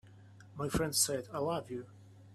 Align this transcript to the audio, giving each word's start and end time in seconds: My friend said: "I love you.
My 0.57 0.67
friend 0.67 0.95
said: 0.95 1.27
"I 1.31 1.37
love 1.37 1.69
you. 1.69 1.85